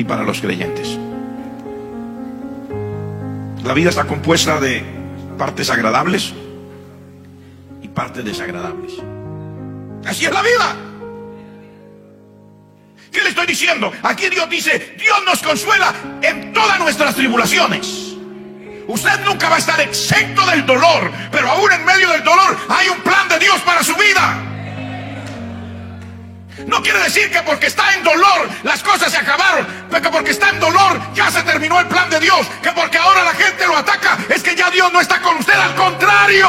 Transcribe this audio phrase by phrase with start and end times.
[0.00, 0.98] y para los creyentes.
[3.62, 4.82] La vida está compuesta de
[5.36, 6.32] partes agradables
[7.82, 8.94] y partes desagradables.
[10.06, 10.76] Así es la vida.
[13.12, 13.92] ¿Qué le estoy diciendo?
[14.02, 18.16] Aquí Dios dice, Dios nos consuela en todas nuestras tribulaciones.
[18.88, 22.88] Usted nunca va a estar exento del dolor, pero aún en medio del dolor hay
[22.88, 24.49] un plan de Dios para su vida.
[26.66, 30.50] No quiere decir que porque está en dolor las cosas se acabaron, que porque está
[30.50, 33.76] en dolor ya se terminó el plan de Dios, que porque ahora la gente lo
[33.76, 36.48] ataca es que ya Dios no está con usted, al contrario.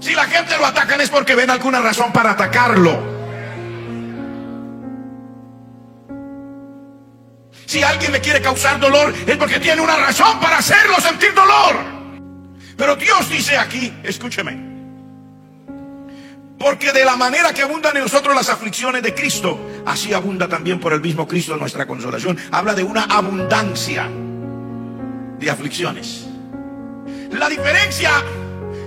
[0.00, 3.20] Si la gente lo atacan es porque ven alguna razón para atacarlo.
[7.66, 11.76] Si alguien le quiere causar dolor es porque tiene una razón para hacerlo sentir dolor.
[12.76, 14.69] Pero Dios dice aquí, escúcheme,
[16.60, 20.78] porque de la manera que abundan en nosotros las aflicciones de Cristo, así abunda también
[20.78, 22.36] por el mismo Cristo nuestra consolación.
[22.52, 24.06] Habla de una abundancia
[25.38, 26.26] de aflicciones.
[27.32, 28.10] La diferencia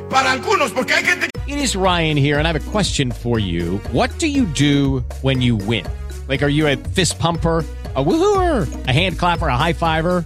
[0.07, 3.39] para algunos, porque hay gente It is Ryan here, and I have a question for
[3.39, 3.81] you.
[3.91, 5.85] What do you do when you win?
[6.27, 7.65] Like, are you a fist pumper?
[7.95, 10.25] A woohooer, a hand clapper, a high fiver.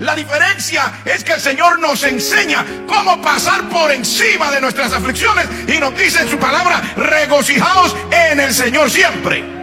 [0.00, 5.46] La diferencia es que el Señor nos enseña cómo pasar por encima de nuestras aflicciones
[5.68, 9.56] y nos dice en su palabra, regocijaos en el Señor siempre.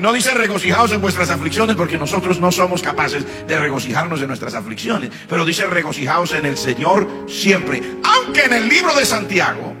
[0.00, 4.54] No dice regocijaos en vuestras aflicciones porque nosotros no somos capaces de regocijarnos en nuestras
[4.54, 7.82] aflicciones, pero dice regocijaos en el Señor siempre.
[8.04, 9.74] Aunque en el libro de Santiago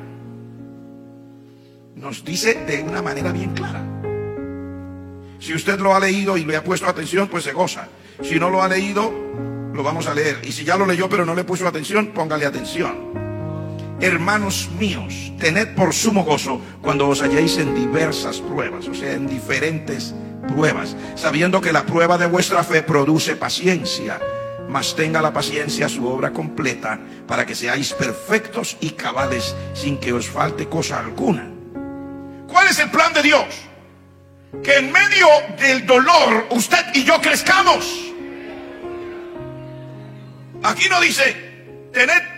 [1.94, 3.97] nos dice de una manera bien clara.
[5.38, 7.88] Si usted lo ha leído y le ha puesto atención, pues se goza.
[8.22, 9.12] Si no lo ha leído,
[9.72, 10.40] lo vamos a leer.
[10.42, 13.28] Y si ya lo leyó pero no le puso atención, póngale atención.
[14.00, 19.26] Hermanos míos, tened por sumo gozo cuando os halléis en diversas pruebas, o sea, en
[19.26, 20.14] diferentes
[20.46, 24.20] pruebas, sabiendo que la prueba de vuestra fe produce paciencia,
[24.68, 30.12] mas tenga la paciencia su obra completa, para que seáis perfectos y cabales sin que
[30.12, 31.50] os falte cosa alguna.
[32.46, 33.67] ¿Cuál es el plan de Dios?
[34.62, 35.26] Que en medio
[35.58, 38.12] del dolor usted y yo crezcamos.
[40.62, 41.34] Aquí no dice,
[41.92, 42.37] tened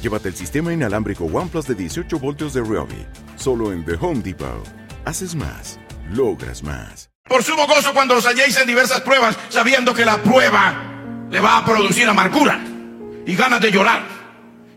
[0.00, 3.04] Llévate el sistema inalámbrico OnePlus de 18 voltios de Ryobi.
[3.36, 4.64] Solo en The Home Depot.
[5.04, 5.80] Haces más.
[6.10, 7.10] Logras más.
[7.28, 10.74] por sumo gozo cuando os halléis en diversas pruebas, sabiendo que la prueba
[11.30, 12.58] le va a producir amargura
[13.26, 14.02] y ganas de llorar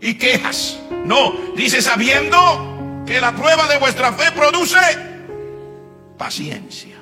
[0.00, 0.78] y quejas.
[1.06, 4.76] No, dice sabiendo que la prueba de vuestra fe produce
[6.18, 6.96] paciencia.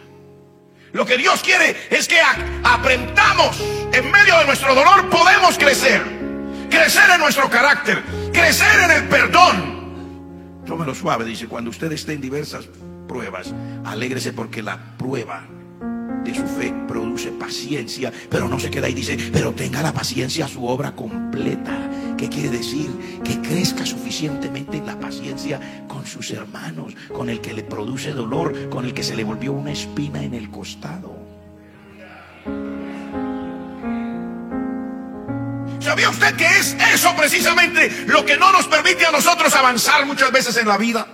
[0.93, 2.21] Lo que Dios quiere es que
[2.63, 3.61] aprendamos
[3.93, 6.20] en medio de nuestro dolor podemos crecer.
[6.71, 8.03] Crecer en nuestro carácter,
[8.33, 9.81] crecer en el perdón.
[10.65, 12.69] Tómelo suave, dice, cuando usted esté en diversas
[13.09, 13.53] pruebas,
[13.85, 15.47] alégrese porque la prueba
[16.25, 20.47] de su fe produce paciencia, pero no se queda ahí, dice, pero tenga la paciencia
[20.47, 21.77] su obra completa.
[22.17, 22.91] ¿Qué quiere decir?
[23.25, 28.69] Que crezca suficientemente en la paciencia con sus hermanos, con el que le produce dolor,
[28.69, 31.20] con el que se le volvió una espina en el costado.
[35.91, 40.31] ¿Sabía usted que es eso precisamente lo que no nos permite a nosotros avanzar muchas
[40.31, 41.05] veces en la vida?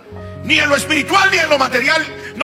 [0.45, 2.05] Ni en lo espiritual ni en lo material.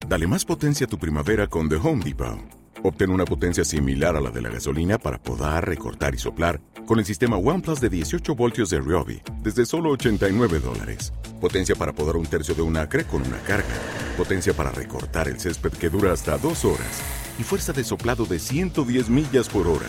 [0.07, 2.39] Dale más potencia a tu primavera con The Home Depot.
[2.81, 6.97] Obtén una potencia similar a la de la gasolina para podar, recortar y soplar con
[6.97, 11.11] el sistema OnePlus de 18 voltios de Ryobi desde solo 89 dólares.
[11.41, 13.75] Potencia para podar un tercio de un acre con una carga.
[14.15, 17.22] Potencia para recortar el césped que dura hasta dos horas.
[17.39, 19.87] Y fuerza de soplado de 110 millas por hora.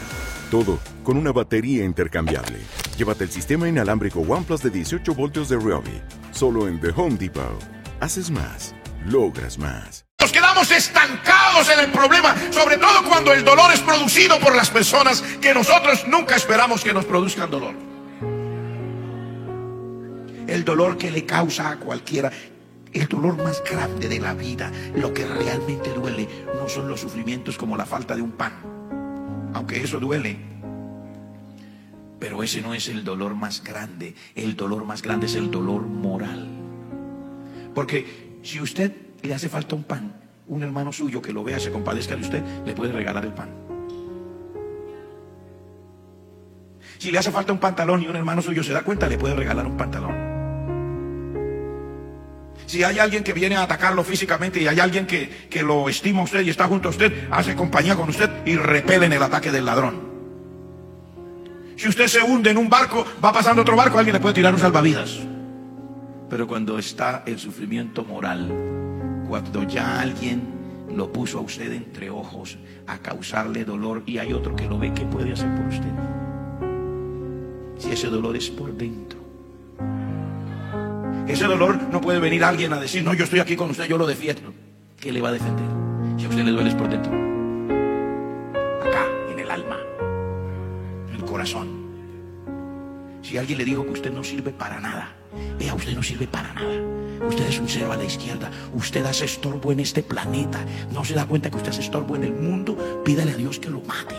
[0.51, 2.59] Todo con una batería intercambiable.
[2.97, 6.01] Llévate el sistema inalámbrico OnePlus de 18 voltios de Ryobi.
[6.31, 7.63] Solo en The Home Depot.
[8.01, 8.75] Haces más.
[9.07, 10.05] Logras más.
[10.21, 14.71] Nos quedamos estancados en el problema, sobre todo cuando el dolor es producido por las
[14.71, 17.75] personas que nosotros nunca esperamos que nos produzcan dolor.
[20.47, 22.31] El dolor que le causa a cualquiera,
[22.95, 27.59] el dolor más grande de la vida, lo que realmente duele, no son los sufrimientos
[27.59, 28.53] como la falta de un pan,
[29.53, 30.37] aunque eso duele.
[32.21, 35.83] Pero ese no es el dolor más grande, el dolor más grande es el dolor
[35.83, 36.49] moral.
[37.75, 40.15] Porque si usted le hace falta un pan,
[40.47, 43.51] un hermano suyo que lo vea, se compadezca de usted, le puede regalar el pan.
[46.99, 49.35] Si le hace falta un pantalón y un hermano suyo se da cuenta, le puede
[49.35, 50.24] regalar un pantalón.
[52.75, 56.23] Si hay alguien que viene a atacarlo físicamente y hay alguien que, que lo estima
[56.23, 59.53] a usted y está junto a usted, hace compañía con usted y repelen el ataque
[59.53, 60.03] del ladrón.
[61.77, 64.53] Si usted se hunde en un barco, va pasando otro barco, alguien le puede tirar
[64.53, 65.21] un salvavidas.
[66.29, 68.53] Pero cuando está el sufrimiento moral,
[69.29, 70.43] cuando ya alguien
[70.93, 74.93] lo puso a usted entre ojos a causarle dolor y hay otro que lo ve,
[74.93, 75.93] ¿qué puede hacer por usted?
[77.79, 79.24] Si ese dolor es por dentro.
[81.27, 83.97] Ese dolor no puede venir alguien a decir, no, yo estoy aquí con usted, yo
[83.97, 84.53] lo defiendo.
[85.01, 85.65] ¿Qué le va a defender?
[86.19, 87.13] Si a usted le duele por dentro.
[88.83, 89.79] Acá, en el alma,
[91.09, 91.85] en el corazón.
[93.23, 95.15] Si alguien le dijo que usted no sirve para nada,
[95.59, 96.75] vea, usted no sirve para nada.
[97.27, 98.51] Usted es un cero a la izquierda.
[98.75, 100.59] Usted hace estorbo en este planeta.
[100.93, 103.03] No se da cuenta que usted hace estorbo en el mundo.
[103.03, 104.15] Pídale a Dios que lo mate.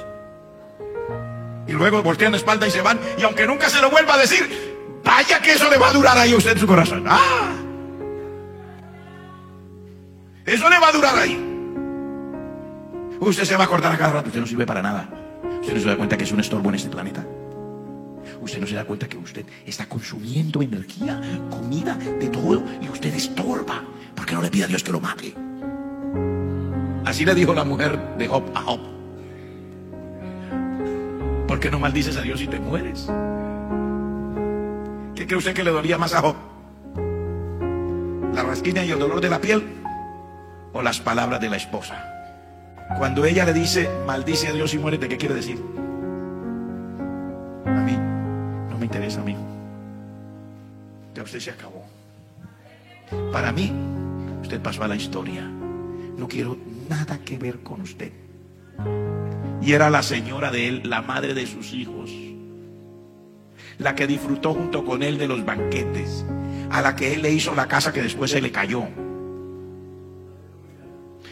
[1.67, 2.99] Y luego voltean la espalda y se van.
[3.19, 4.74] Y aunque nunca se lo vuelva a decir,
[5.05, 7.05] vaya que eso le va a durar ahí a usted en su corazón.
[7.07, 7.53] ¡Ah!
[10.45, 11.41] Eso le va a durar ahí.
[13.19, 14.27] Usted se va a acordar a cada rato.
[14.27, 15.09] Usted no sirve para nada.
[15.61, 17.25] Usted no se da cuenta que es un estorbo en este planeta.
[18.41, 21.19] Usted no se da cuenta que usted está consumiendo energía,
[21.49, 23.83] comida, de todo, y usted estorba.
[24.15, 25.33] ¿Por qué no le pide a Dios que lo mate?
[27.05, 28.79] Así le dijo la mujer de Job a Job.
[31.47, 33.07] ¿Por qué no maldices a Dios si te mueres?
[35.15, 36.35] ¿Qué cree usted que le dolía más a Job?
[38.33, 39.63] ¿La rasquina y el dolor de la piel?
[40.73, 42.11] ¿O las palabras de la esposa?
[42.97, 45.57] Cuando ella le dice, maldice a Dios y muérete, ¿qué quiere decir?
[47.65, 49.39] A mí no me interesa, amigo.
[51.13, 51.85] Ya usted se acabó.
[53.31, 53.71] Para mí,
[54.41, 55.43] usted pasó a la historia.
[55.43, 56.57] No quiero
[56.89, 58.11] nada que ver con usted.
[59.61, 62.11] Y era la señora de él, la madre de sus hijos.
[63.77, 66.25] La que disfrutó junto con él de los banquetes.
[66.71, 68.83] A la que él le hizo la casa que después se le cayó.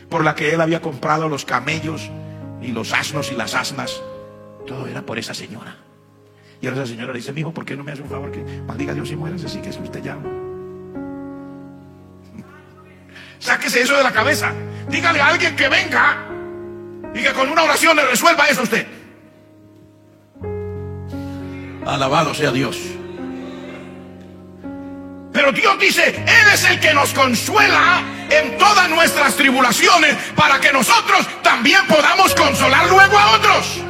[0.09, 2.09] Por la que él había comprado los camellos
[2.61, 4.01] y los asnos y las asnas.
[4.67, 5.77] Todo era por esa señora.
[6.61, 8.43] Y ahora esa señora dice, mi hijo, ¿por qué no me hace un favor que
[8.65, 10.17] maldiga a Dios y mueras así que es usted ya?
[13.39, 14.53] Sáquese eso de la cabeza.
[14.89, 16.29] Dígale a alguien que venga
[17.13, 19.02] y que con una oración le resuelva eso a usted.
[21.85, 22.77] Alabado sea Dios.
[25.33, 30.71] Pero Dios dice, Él es el que nos consuela en todas nuestras tribulaciones para que
[30.71, 33.81] nosotros también podamos consolar luego a otros.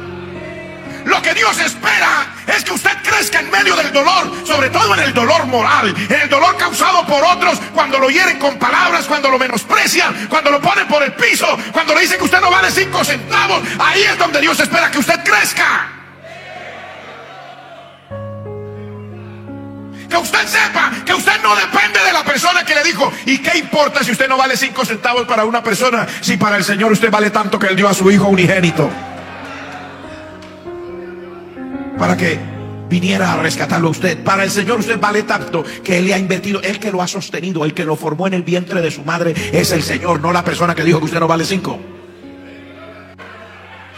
[1.04, 5.00] Lo que Dios espera es que usted crezca en medio del dolor, sobre todo en
[5.00, 9.28] el dolor moral, en el dolor causado por otros cuando lo hieren con palabras, cuando
[9.28, 12.70] lo menosprecian, cuando lo ponen por el piso, cuando le dicen que usted no vale
[12.70, 13.62] cinco centavos.
[13.78, 15.93] Ahí es donde Dios espera que usted crezca.
[20.14, 23.12] Que usted sepa que usted no depende de la persona que le dijo.
[23.26, 26.62] ¿Y qué importa si usted no vale cinco centavos para una persona si para el
[26.62, 28.88] Señor usted vale tanto que él dio a su hijo unigénito?
[31.98, 32.38] para que
[32.88, 34.22] viniera a rescatarlo a usted.
[34.22, 37.08] Para el Señor usted vale tanto que Él le ha invertido, Él que lo ha
[37.08, 40.32] sostenido, el que lo formó en el vientre de su madre es el Señor, no
[40.32, 41.80] la persona que dijo que usted no vale cinco.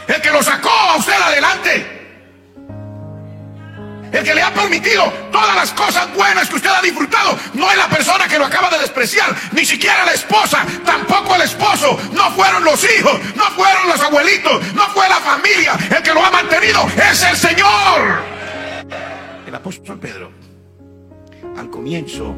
[0.08, 1.95] El que lo sacó a usted adelante.
[4.16, 7.76] El que le ha permitido todas las cosas buenas que usted ha disfrutado no es
[7.76, 12.30] la persona que lo acaba de despreciar, ni siquiera la esposa, tampoco el esposo, no
[12.30, 15.74] fueron los hijos, no fueron los abuelitos, no fue la familia.
[15.94, 18.22] El que lo ha mantenido es el Señor.
[19.46, 20.30] El apóstol Pedro,
[21.58, 22.34] al comienzo,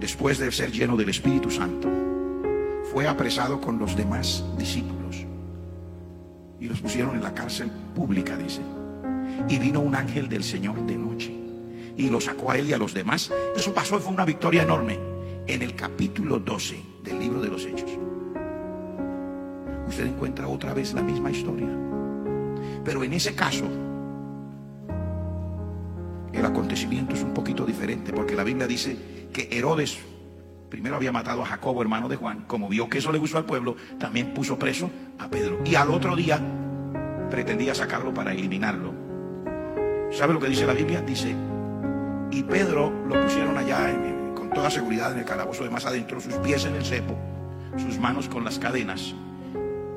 [0.00, 1.88] después de ser lleno del Espíritu Santo,
[2.92, 5.24] fue apresado con los demás discípulos
[6.58, 8.60] y los pusieron en la cárcel pública, dice.
[9.48, 11.44] Y vino un ángel del Señor de noche
[11.96, 13.30] y lo sacó a él y a los demás.
[13.56, 14.98] Eso pasó y fue una victoria enorme.
[15.46, 17.90] En el capítulo 12 del libro de los Hechos,
[19.86, 21.68] usted encuentra otra vez la misma historia.
[22.82, 23.66] Pero en ese caso,
[26.32, 28.96] el acontecimiento es un poquito diferente, porque la Biblia dice
[29.32, 29.98] que Herodes
[30.70, 33.44] primero había matado a Jacobo, hermano de Juan, como vio que eso le gustó al
[33.44, 35.60] pueblo, también puso preso a Pedro.
[35.64, 36.40] Y al otro día
[37.30, 38.93] pretendía sacarlo para eliminarlo.
[40.16, 41.02] ¿Sabe lo que dice la Biblia?
[41.02, 41.34] Dice,
[42.30, 43.92] y Pedro lo pusieron allá
[44.36, 47.16] con toda seguridad en el calabozo de más adentro, sus pies en el cepo,
[47.76, 49.12] sus manos con las cadenas,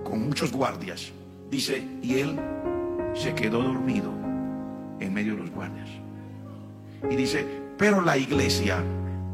[0.04, 1.12] con muchos guardias.
[1.52, 2.40] Dice, y él
[3.14, 4.12] se quedó dormido
[5.00, 5.90] en medio de los guardias.
[7.12, 7.46] Y dice,
[7.78, 8.84] pero la iglesia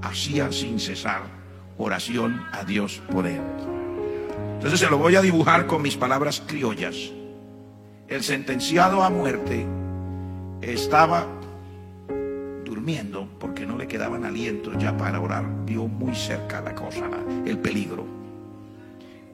[0.01, 1.21] hacía sin cesar
[1.77, 3.41] oración a Dios por él.
[4.55, 6.95] Entonces se lo voy a dibujar con mis palabras criollas.
[8.09, 9.65] El sentenciado a muerte
[10.65, 11.27] estaba
[12.63, 15.45] durmiendo porque no le quedaban alientos ya para orar.
[15.65, 17.09] Vio muy cerca la cosa,
[17.45, 18.05] el peligro.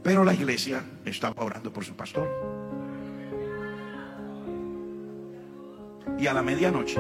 [0.04, 2.28] Pero la iglesia estaba orando por su pastor.
[6.18, 7.00] Y a la medianoche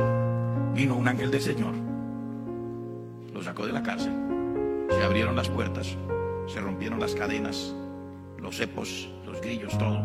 [0.73, 1.73] vino un ángel del Señor.
[3.33, 4.13] Lo sacó de la cárcel.
[4.89, 5.97] Se abrieron las puertas,
[6.47, 7.75] se rompieron las cadenas,
[8.37, 9.99] los cepos, los grillos, todo.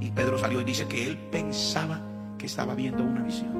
[0.00, 2.09] Y Pedro salió y dice que él pensaba
[2.40, 3.52] que estaba viendo una visión.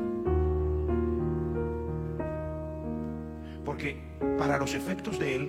[3.65, 4.01] Porque
[4.39, 5.47] para los efectos de él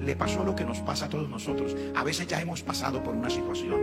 [0.00, 1.76] le pasó lo que nos pasa a todos nosotros.
[1.94, 3.80] A veces ya hemos pasado por una situación.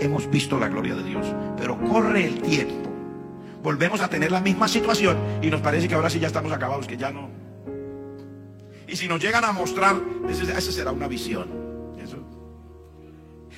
[0.00, 1.26] Hemos visto la gloria de Dios,
[1.56, 2.90] pero corre el tiempo.
[3.62, 6.86] Volvemos a tener la misma situación y nos parece que ahora sí ya estamos acabados,
[6.86, 7.28] que ya no.
[8.86, 9.96] Y si nos llegan a mostrar,
[10.28, 11.63] esa será una visión.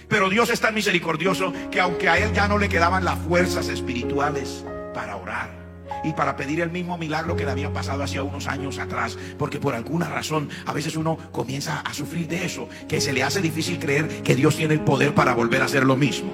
[0.08, 3.68] Pero Dios es tan misericordioso que aunque a Él ya no le quedaban las fuerzas
[3.68, 5.66] espirituales para orar,
[6.04, 9.18] y para pedir el mismo milagro que le había pasado hace unos años atrás.
[9.38, 13.22] Porque por alguna razón a veces uno comienza a sufrir de eso, que se le
[13.22, 16.32] hace difícil creer que Dios tiene el poder para volver a hacer lo mismo.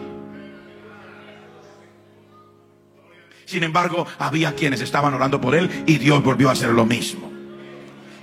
[3.46, 7.30] Sin embargo, había quienes estaban orando por él y Dios volvió a hacer lo mismo.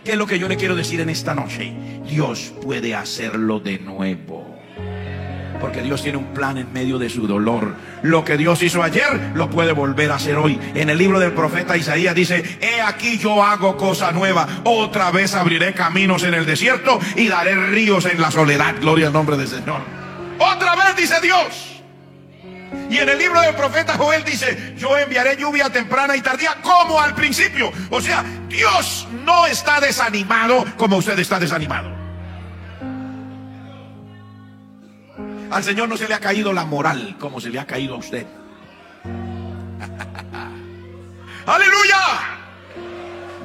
[0.04, 1.74] ¿Qué es lo que yo le quiero decir en esta noche?
[2.08, 4.59] Dios puede hacerlo de nuevo.
[5.60, 7.76] Porque Dios tiene un plan en medio de su dolor.
[8.02, 10.60] Lo que Dios hizo ayer lo puede volver a hacer hoy.
[10.74, 14.48] En el libro del profeta Isaías dice, he aquí yo hago cosa nueva.
[14.64, 18.76] Otra vez abriré caminos en el desierto y daré ríos en la soledad.
[18.80, 19.82] Gloria al nombre del Señor.
[20.40, 21.82] Otra vez dice Dios.
[22.90, 27.00] Y en el libro del profeta Joel dice, yo enviaré lluvia temprana y tardía como
[27.00, 27.72] al principio.
[27.90, 31.99] O sea, Dios no está desanimado como usted está desanimado.
[35.52, 37.98] Al Señor no se le ha caído la moral como se le ha caído a
[37.98, 38.28] usted.
[41.46, 41.98] Aleluya.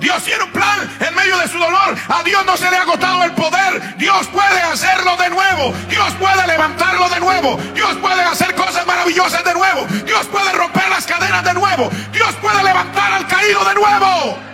[0.00, 1.96] Dios tiene un plan en medio de su dolor.
[2.08, 3.96] A Dios no se le ha agotado el poder.
[3.96, 5.74] Dios puede hacerlo de nuevo.
[5.88, 7.56] Dios puede levantarlo de nuevo.
[7.74, 9.86] Dios puede hacer cosas maravillosas de nuevo.
[10.04, 11.90] Dios puede romper las cadenas de nuevo.
[12.12, 14.53] Dios puede levantar al caído de nuevo.